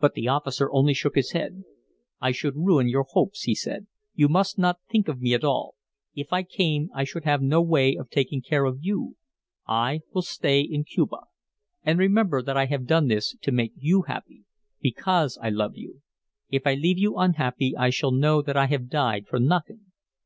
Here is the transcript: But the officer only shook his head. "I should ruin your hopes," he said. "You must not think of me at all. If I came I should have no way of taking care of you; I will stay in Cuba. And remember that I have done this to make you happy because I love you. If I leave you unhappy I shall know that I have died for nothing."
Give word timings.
But 0.00 0.14
the 0.14 0.28
officer 0.28 0.72
only 0.72 0.94
shook 0.94 1.14
his 1.14 1.32
head. 1.32 1.62
"I 2.22 2.32
should 2.32 2.56
ruin 2.56 2.88
your 2.88 3.02
hopes," 3.06 3.42
he 3.42 3.54
said. 3.54 3.86
"You 4.14 4.26
must 4.26 4.56
not 4.58 4.80
think 4.90 5.08
of 5.08 5.20
me 5.20 5.34
at 5.34 5.44
all. 5.44 5.74
If 6.14 6.32
I 6.32 6.42
came 6.42 6.88
I 6.94 7.04
should 7.04 7.24
have 7.24 7.42
no 7.42 7.60
way 7.60 7.94
of 7.94 8.08
taking 8.08 8.40
care 8.40 8.64
of 8.64 8.78
you; 8.82 9.16
I 9.66 10.00
will 10.14 10.22
stay 10.22 10.62
in 10.62 10.84
Cuba. 10.84 11.18
And 11.82 11.98
remember 11.98 12.40
that 12.42 12.56
I 12.56 12.64
have 12.64 12.86
done 12.86 13.08
this 13.08 13.36
to 13.42 13.52
make 13.52 13.72
you 13.76 14.04
happy 14.08 14.46
because 14.80 15.36
I 15.36 15.50
love 15.50 15.76
you. 15.76 16.00
If 16.48 16.66
I 16.66 16.72
leave 16.72 16.96
you 16.96 17.18
unhappy 17.18 17.76
I 17.76 17.90
shall 17.90 18.10
know 18.10 18.40
that 18.40 18.56
I 18.56 18.68
have 18.68 18.88
died 18.88 19.26
for 19.28 19.38
nothing." 19.38 19.90